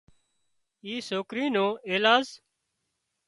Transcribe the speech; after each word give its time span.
اي 0.85 0.93
سوڪري 1.09 1.45
نو 1.55 1.65
ايلاز 1.87 2.27